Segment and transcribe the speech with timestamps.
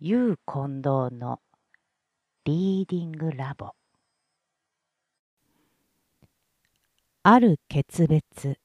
[0.00, 1.40] ユー近藤の
[2.44, 3.72] リーディングラボ。
[7.24, 8.60] ある決別。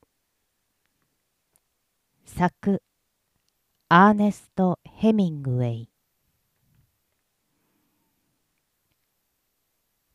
[2.24, 2.84] 作
[3.90, 5.90] アーネスト・ヘミングウェイ。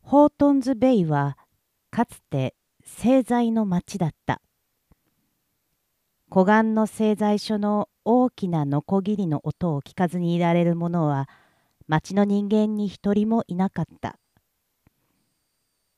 [0.03, 1.37] ホートンズ・ベイは
[1.91, 2.55] かつて
[2.85, 4.41] 製材の町だった。
[6.31, 11.27] 湖岸の製材所の大きなノコギリの音を聞かずにいられる者は
[11.87, 14.19] 町の人間に一人もいなかった。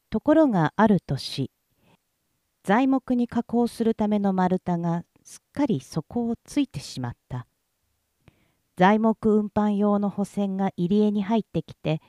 [0.08, 1.50] ところがある年
[2.62, 7.48] 材木に加工するための丸太がすっかり底をついてしまった。
[8.76, 12.00] 材木運搬用の補船が入り江に入ってきて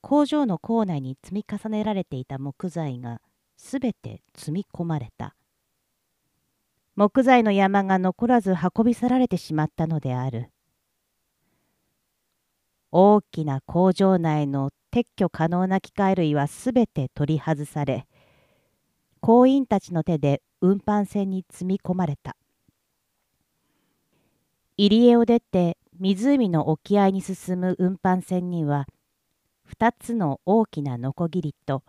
[0.00, 3.20] 工場の構内に積み重ねられていた木材が
[3.56, 5.34] すべて積み込まれた。
[7.00, 10.50] 木材の山が残らず運び去られてしまったのである。
[12.92, 18.06] 大きな工場内の撤去可能な機械類はすべて取り外され
[19.20, 22.36] 工員たちの手で運搬船に積み込まれた。
[24.76, 28.86] 入り江を出て湖の沖合に進む運搬船には
[29.74, 31.82] 2つの大きなノコギリと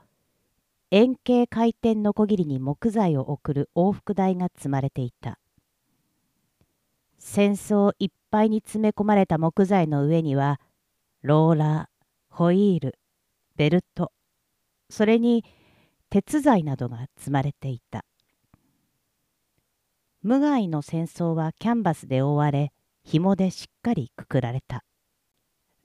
[0.94, 5.40] 円形回転ノコギリに木材を送る往復台が積まれていた。
[7.18, 10.60] 戦争いっぱいに詰め込まれた木材の上には
[11.22, 13.00] ローラーホイール
[13.56, 14.12] ベルト
[14.90, 15.46] それに
[16.10, 18.04] 鉄材などが積まれていた。
[20.22, 24.84] 無害の戦争はキャンバスで覆われ紐でしっかりくくられた。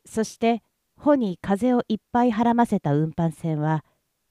[0.05, 0.65] そして
[0.97, 3.85] 帆に風をいっぱいはらませた運搬船は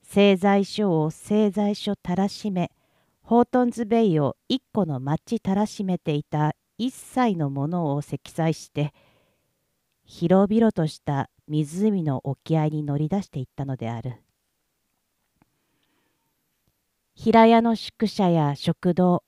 [0.08, 2.72] 製材所を製材所たらしめ
[3.22, 8.94] ホートンズベイを一個の町たらしめていた一切のものを積載して
[10.06, 14.22] 広々とした湖の沖合に乗り出していったのである。
[17.16, 19.24] 平屋の宿舎や食堂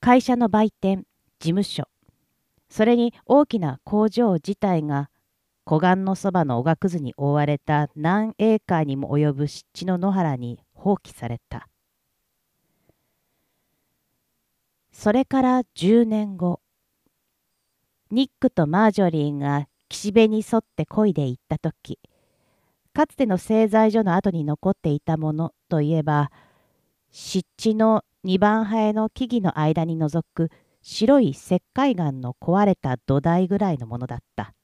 [0.00, 1.04] 会社の売店
[1.38, 1.84] 事務所
[2.68, 5.08] それに大きな工場自体が
[5.68, 11.68] 湖岸のそばのおがくずに覆われた何エーカーにも及ぶ湿地の野原に放棄された
[14.90, 16.62] それから10年後
[18.10, 21.98] ニックとマージョリーが岸辺に沿って漕いで行った時
[22.94, 26.30] かつての製材所の後に残っていたものといえば
[27.10, 30.50] 湿地の二番生えの木々の間に覗く
[30.80, 34.54] 白い石灰岩の壊れた土台ぐらいのものだった。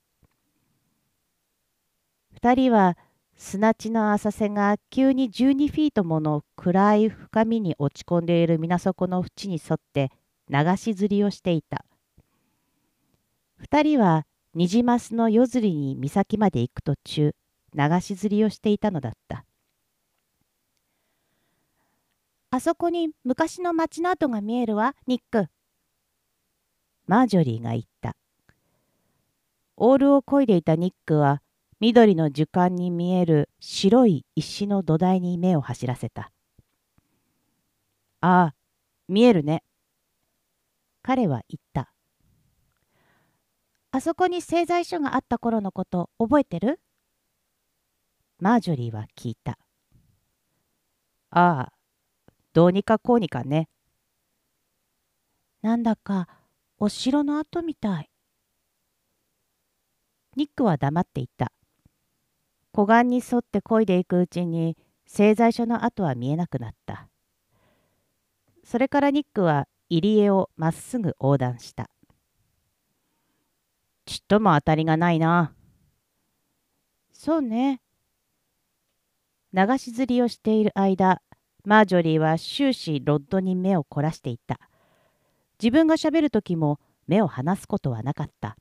[2.44, 2.98] 二人は
[3.38, 10.10] 砂地の浅瀬が急に12フィートもの暗い深みに落ち込んでいる水底の縁に沿って
[10.50, 11.86] 流し釣りをしていた。
[13.56, 17.34] 二人はニジマスの夜釣りに岬まで行く途中
[17.72, 19.46] 流し釣りをしていたのだった。
[22.50, 25.46] あそこに昔の町の跡が見えるわ、ニック。
[27.06, 28.14] マージョリーが言った。
[29.78, 31.40] オールを漕いでいたニックは
[31.80, 36.30] 緑の樹幹に見える白い石の土台に目を走らせた。
[38.20, 38.54] ああ、
[39.08, 39.62] 見えるね。
[41.02, 41.92] 彼は言った。
[43.90, 46.80] あそこに製材所があった頃のこと覚えてる？
[48.38, 49.58] マージョリーは聞いた。
[51.30, 51.72] ああ、
[52.52, 53.68] どうにかこうにかね。
[55.60, 56.28] なんだか
[56.78, 58.10] お城の跡みたい。
[60.36, 61.52] ニックは黙っていた。
[62.74, 64.76] 湖岸に沿って漕いでいくうちに
[65.06, 67.08] 製材所の跡は見えなくなった。
[68.64, 71.88] それからニックは入り江をまっすぐ横断した。
[74.06, 75.54] ちっとも当たりがないな。
[77.12, 77.80] そうね。
[79.52, 81.22] 流し釣りをしている間、
[81.64, 84.58] マージョリーは終始ロッドに目を凝らしていた。
[85.62, 88.56] 自分がしゃべる時も目を離すことはなかった。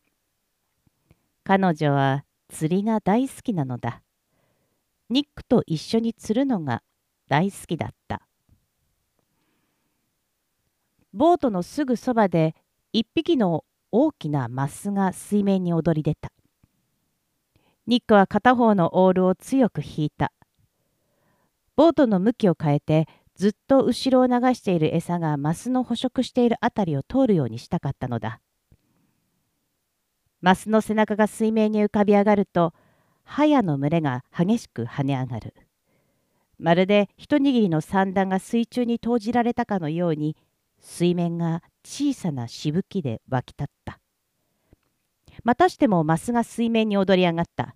[1.43, 4.02] 彼女は釣りが大好きなのだ。
[5.13, 6.81] ニックと一緒に釣るのが
[7.29, 8.27] 大好きだった。
[11.13, 12.55] ボートのすぐそばで
[12.93, 16.31] 一匹の大きなマスが水面に躍り出た。
[17.85, 20.33] ニックは片方のオールを強く引いた。
[21.75, 28.41] ボートの向きを変えてずっと後ろを流している餌がマスの捕食しているあたりを通るようにしたかったのだ。
[30.41, 32.73] マスの背中が水面に浮かび上がると
[33.23, 35.53] ハヤの群れが激しく跳ね上がる。
[36.59, 40.35] まるで一握りの散弾が水中に投じられたかのように
[40.79, 43.99] 水面が小さなしぶきで湧き立った。
[45.43, 47.75] またしてもマスが水面に踊り上がった。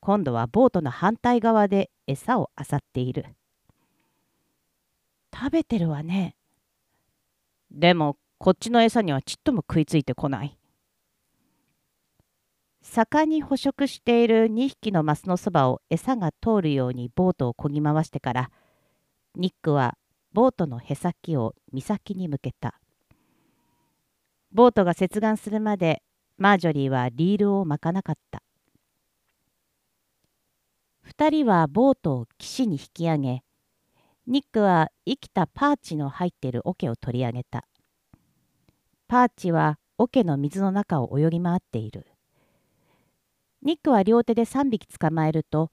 [0.00, 3.26] 今度はボートの反対側で餌を漁っている。
[5.34, 6.36] 食べてるわね。
[7.70, 10.58] でもこっちの餌にはちっとも食いついてこない。
[12.86, 18.50] 盛んに捕食している2匹のマスのそばを餌が通るようにボートをこぎ回してから
[19.34, 19.96] ニックは
[20.34, 22.78] ボートのへさきを岬に向けた。
[24.52, 26.02] ボートが接岸するまで
[26.36, 28.42] マージョリーはリールを巻かなかった。
[31.08, 33.42] 2人はボートを岸に引き上げ
[34.26, 37.66] ニックは生きたパーチの入っている桶を取り上げた。
[39.08, 42.13] パーチは桶の水の中を泳ぎ回っている。
[43.64, 45.70] ニックは両手で3匹捕まえると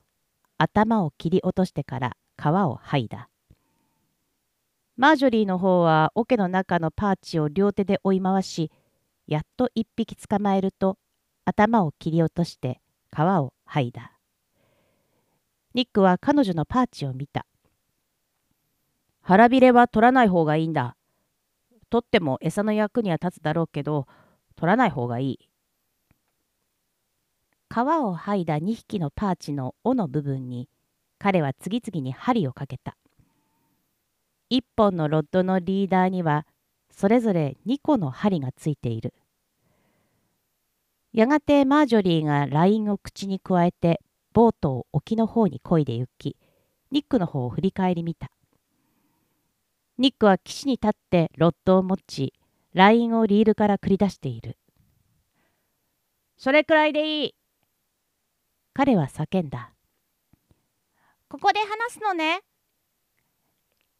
[0.58, 3.28] 頭を切り落としてから皮を剥いだ。
[4.96, 8.72] マージョリーの方は桶の中のパーチを両手で追い回し
[9.28, 10.98] やっと1匹捕まえると
[11.44, 12.80] 頭を切り落として
[13.14, 14.14] 皮を剥いだ。
[15.74, 17.46] ニックは彼女のパーチを見た。
[19.22, 20.96] 腹びれは取らない方がいいんだ。
[21.90, 24.08] 取っても餌の役には立つだろうけど、
[24.56, 25.51] 取らない方がいい。
[27.72, 30.68] 皮を剥いだ2匹のパーチの尾の部分に、
[31.18, 32.98] 彼は次々に針をかけた。
[34.50, 36.46] 1本のロッドのリーダーには、
[36.92, 39.14] それぞれ2個の針がついている。
[41.14, 44.02] やがてマージョリーがラインを口にくわえて、
[44.34, 46.36] ボートを沖の方に漕いで行き、
[46.92, 48.32] ニックの方を振り返り見た。
[49.98, 52.34] ニックは岸に立ってロッドを持ち、
[52.74, 54.58] ラインをリールから繰り出している。
[56.36, 57.41] それくらいでいい。
[58.74, 59.74] 彼は叫んだ。
[61.28, 62.42] ここで話すのね。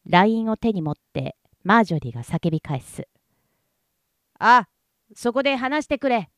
[0.06, 3.06] ラインを手に持ってマージョリーが叫び返す。
[4.38, 4.68] あ、
[5.14, 6.30] そこで話してくれ。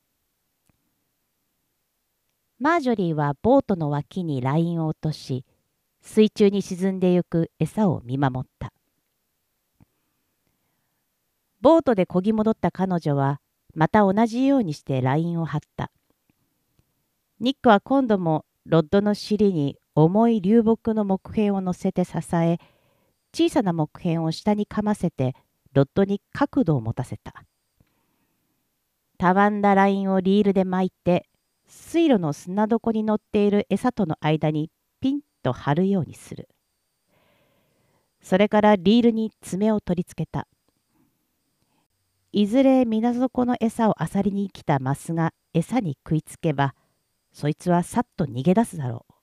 [2.58, 5.44] マージョリーはボートの脇にラインを落とし、
[6.02, 8.72] 水中に沈んでゆく餌を見守った。
[11.60, 13.40] ボートで漕ぎ戻った彼女は
[13.75, 15.90] また同じようにしてラインを張った。
[17.40, 22.58] ニックは今度もロッドの尻に重い流木の木片を乗せて支え、
[23.34, 25.34] 小さな木片を下にかませて
[25.72, 27.44] ロッドに角度を持たせた。
[29.19, 31.26] たわんだラインをリールで巻いて、
[31.66, 34.70] 水路の砂床に乗っている餌との間に
[35.00, 36.48] ピンと張るようにする。
[38.22, 40.46] それからリールに爪を取り付けた。
[42.32, 46.75] いずれ水底の餌を漁りに来たマスが餌に食いつけば、
[47.34, 49.14] そいつはさっと逃げ出すだろう。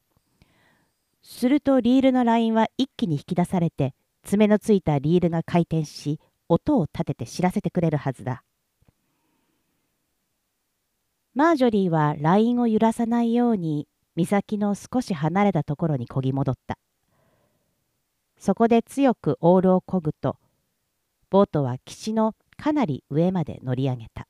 [1.23, 6.19] するとリールのラインは一気に引き出されて、爪のついたリールが回転し、
[6.49, 8.43] 音を立てて知らせてくれるはずだ。
[11.33, 13.87] マージョリーはラインを揺らさないように
[14.17, 16.77] 岬の少し離れたところにこぎ戻った。
[18.37, 20.35] そこで強くオールをこぐと、
[21.29, 24.27] ボートは岸のかなり上まで乗り上げた。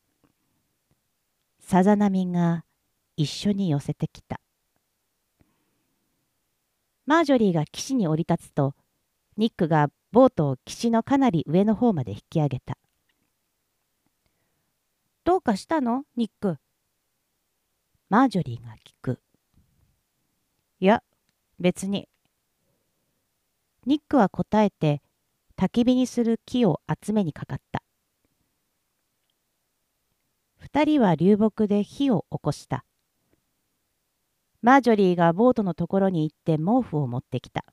[1.59, 2.63] さざ波が
[3.21, 4.41] 一緒に寄せてきた。
[7.05, 8.73] マージョリーが岸に降り立つと、
[9.37, 12.77] ニックがボートを岸のかなり上の方まで引き上げた。
[15.23, 16.03] どうかしたの？
[16.15, 16.57] ニック。
[18.09, 19.21] マージョリーが聞く。
[20.79, 21.03] いや、
[21.59, 22.09] 別に。
[23.85, 25.01] ニックは答えて、
[25.57, 27.83] 焚き火にする木を集めにかかった。
[30.57, 32.83] 二人は流木で火を起こした。
[34.61, 37.65] マージョリーがボートのところに行って毛布を持ってきた。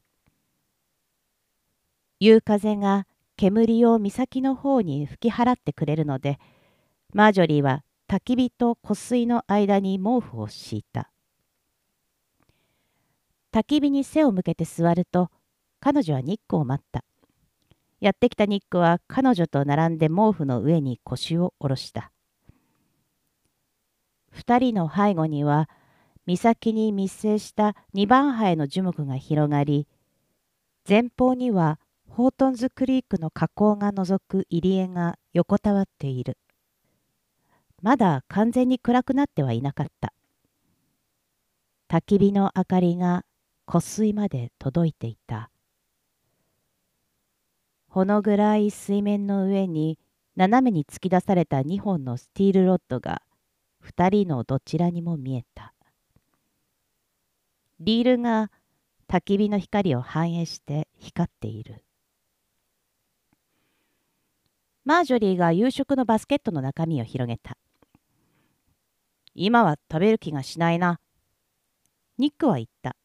[2.21, 6.39] 夕風が煙を岬の方に吹き払ってくれるので、
[7.13, 11.11] マージョリーは焚き火と湖水の間に毛布を敷いた。
[13.53, 15.31] 焚き火に背を向けて座ると、
[15.81, 17.05] 彼女はニックを待った。
[18.01, 22.13] やってきたニックは彼女と並んで毛布の上に腰を下ろした。
[24.31, 25.69] 二人の背後には
[26.37, 29.89] 岬に密生した二番杯の樹木が広がり
[30.87, 36.37] 前方にはホートンズクリークの河口が覗く入り江が横たわっている。
[37.81, 40.13] まだ完全に暗くなってはいなかった。
[41.89, 43.25] 焚き火の明かりが
[43.67, 45.51] 湖水まで届いていた。
[47.89, 49.99] ほの暗い水面の上に
[50.37, 53.23] 斜めに突き出された2本のスティールロッドが
[53.79, 55.73] 二人のどちらにも見えた。
[57.81, 58.51] リールが
[59.09, 61.85] 焚き火の光を反映して光っている。
[64.85, 67.57] マージョリーが夕食のバスケットの中身を広げた。
[69.35, 70.99] 今は食べる気がしないな。
[72.19, 72.97] ニックは言った。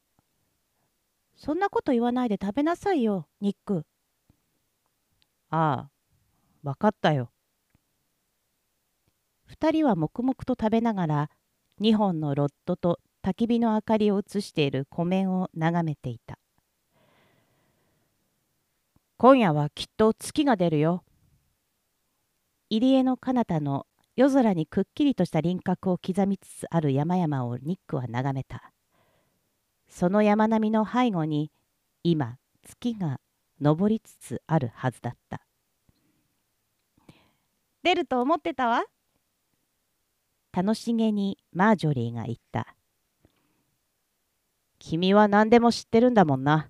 [1.35, 3.85] そんなこと言わないで食べなさいよ、ニック。
[5.49, 5.91] ああ、
[6.63, 7.31] わかったよ。
[9.45, 11.29] 二人は黙々と食べながら、
[11.79, 16.37] 二本のロッドと焚き火の明かりを映している湖面を眺めていた。
[19.17, 21.05] 今夜はきっと月が出るよ。
[22.69, 23.87] 入江の彼方の
[24.17, 28.73] 夜空にくっきりとした輪郭を刻みつつある山々をニックは眺めた。
[29.87, 31.49] その山並みの背後に
[32.03, 33.21] 今月が
[33.63, 35.45] 昇りつつあるはずだった。
[37.83, 38.83] 出ると思ってたわ。
[40.51, 42.75] 楽しげにマージョリーが言った。
[44.85, 46.69] 君は何でも知ってるんだもんな。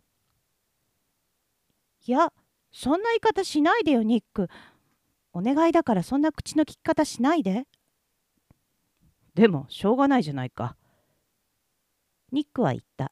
[2.06, 2.32] いや、
[2.72, 4.50] そんな言い方しないでよ、ニック。
[5.34, 7.66] お願いだからそんな口の利き方しないで。
[9.34, 10.76] でも、しょうがないじゃないか。
[12.32, 13.12] ニックは言った。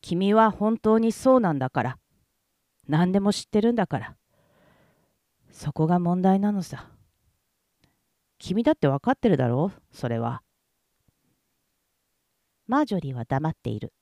[0.00, 1.98] 君は本当にそうなんだから。
[2.88, 4.16] 何でも知ってるんだから。
[5.52, 6.90] そこが問題なのさ。
[8.38, 10.43] 君だって分かってるだろうそれは。
[12.66, 13.92] マージョリーは黙っている。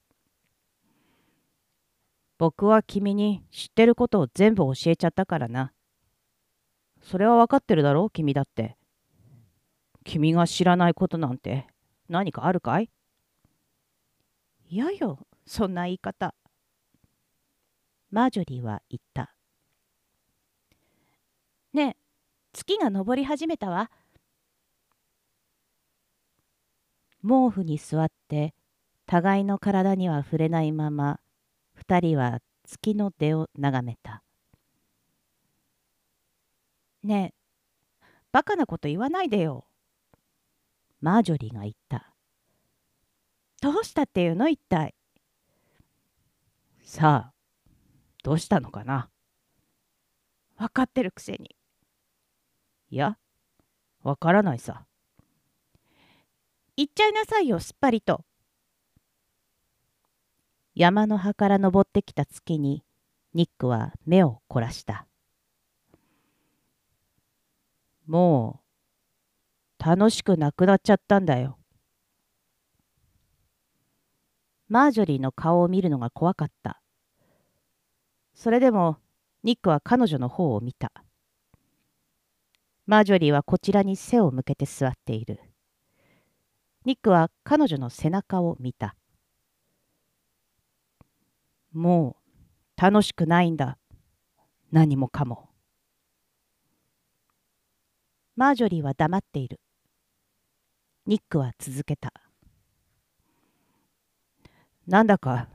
[2.39, 5.73] 僕は君に知ってることを全部教えちゃったからな。
[7.01, 8.77] それは分かってるだろう君だって。
[10.05, 11.67] 君が知らないことなんて
[12.09, 12.91] 何かあるかい？
[14.69, 16.35] いやよ、そんな言い方。
[18.11, 19.35] マージョリーは言った。
[21.73, 21.97] ねえ、
[22.53, 23.91] 月が昇り始めたわ。
[27.23, 28.55] 毛布に座って
[29.07, 31.21] 互いの体には触れないまま
[31.75, 34.23] 二人は月の出を眺めた。
[37.03, 39.67] ねえ、バカなこと言わないでよ。
[41.01, 42.15] マージョリーが言った。
[43.61, 44.95] どうしたっていうの一体。
[46.83, 47.33] さあ、
[48.23, 49.09] どうしたのかな
[50.57, 51.57] 分かってるくせに。
[52.91, 53.19] いや、
[54.03, 54.87] わからないさ。
[56.77, 58.25] 言っちゃいなさいよ、すっぱりと。
[60.75, 62.83] 山の葉から昇ってきた月に、
[63.35, 65.07] ニックは目を凝らした。
[68.07, 68.61] も
[69.81, 71.59] う楽しくなくなっちゃったんだよ。
[74.69, 76.81] マージョリーの顔を見るのが怖かった。
[78.35, 78.97] それでも
[79.43, 80.91] ニックは彼女の方を見た。
[82.87, 85.52] マージョリーはこちらに背を向けて座っている。
[86.85, 88.97] ニックは彼女の背中を見た。
[91.73, 92.17] も
[92.79, 93.79] う楽しくないんだ。
[94.73, 95.51] 何もかも。
[98.35, 99.61] マージョリーは黙っている。
[101.07, 102.13] ニックは続けた。
[104.87, 105.49] なんだか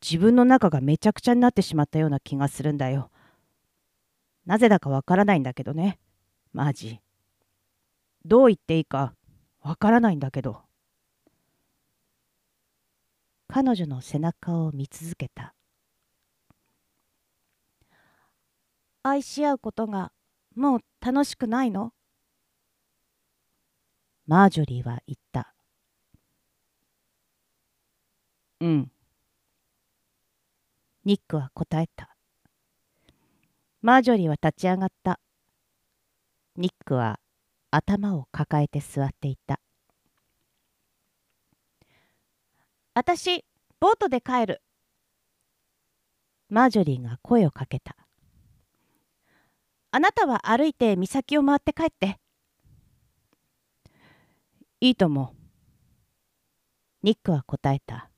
[0.00, 3.10] 自分の中がめちゃくちゃになってしまったような気がするんだよ。
[4.46, 5.98] なぜだかわからないんだけどね。
[6.52, 7.00] マジ。
[8.24, 9.14] どう言っていいか
[9.64, 10.60] わからないんだけど。
[13.48, 15.54] 彼女の背中を見続けた。
[19.02, 20.12] 愛し合うことが
[20.54, 21.92] もう楽しくないの？
[24.26, 25.54] マージョリーは言った。
[28.60, 28.90] うん。
[31.04, 32.14] ニックは答えた。
[33.80, 35.20] マージョリーは立ち上がった。
[36.56, 37.18] ニックは
[37.74, 39.58] 頭を抱えて座っていた。
[42.94, 43.44] あたし、
[43.80, 44.62] ボートで帰る。
[46.48, 47.96] マージョリーが声をかけた。
[49.90, 52.20] あなたは歩いて岬を回って帰って。
[54.80, 55.34] いいとも。
[57.02, 58.08] ニックは答えた。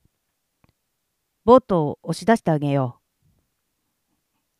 [1.46, 3.00] ボートを押し出してあげよ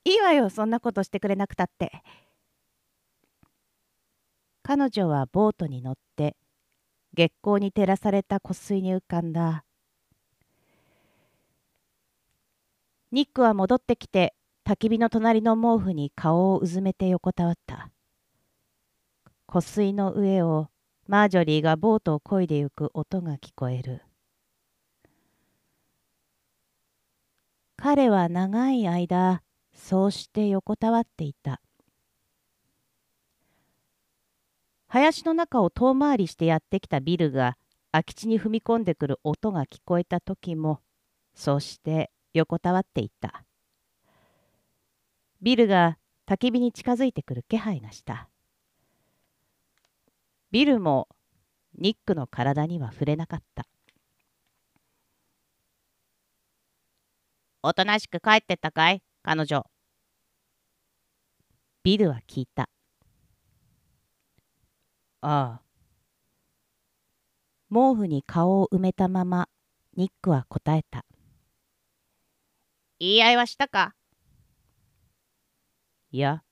[0.07, 0.09] う。
[0.09, 2.03] いいわよ、そんなことしてくれなくたって。
[4.69, 6.35] 彼女はボートに乗って
[7.15, 9.63] 月光に照らされた湖水に浮かんだ。
[13.13, 14.35] ニックは戻ってきて
[14.69, 17.93] 焚き火の隣の毛布に顔をうずめて横たわった。
[19.47, 20.67] 湖水の上を
[21.07, 24.03] マージョリーがボートを漕いでゆく音が聞こえる。
[27.77, 31.61] 彼は長い間、そうして横たわっていた。
[34.89, 37.57] 林の中を遠回りしてやってきたビルが
[37.93, 40.81] 空き地に踏み込んでくる音が聞こえた時も、
[41.35, 43.45] そうして横たわっていた。
[45.43, 48.29] ビルが焚き火に近づいてくる気配がした。
[50.51, 51.09] ビルも
[51.79, 53.67] ニックの体には触れなかった。
[57.63, 59.67] おとなしく帰ってったかい彼女。
[61.83, 62.69] ビルは聞いた。
[65.29, 65.63] ああ。
[67.69, 69.49] 毛布に顔を埋めたまま
[69.97, 71.05] ニックは答えた。
[73.01, 73.97] 言い合いはしたか？
[76.13, 76.45] いや、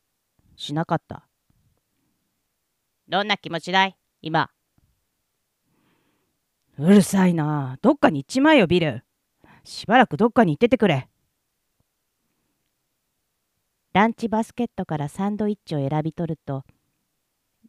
[0.57, 1.29] しなかった。
[3.09, 3.97] どんな気持ちだい？
[4.23, 4.51] 今。
[6.77, 7.79] うるさいな。
[7.81, 9.05] どっかに行っちまえよ、ビル。
[9.63, 11.09] しばらくどっかに行っててくれ。
[13.93, 16.65] ランチバスケットからサンドイッチを選び取ると、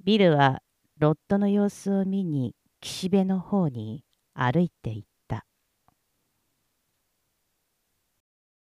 [0.04, 0.64] ビルは
[1.06, 5.15] ロットの様子を見に岸辺の方に歩いていた。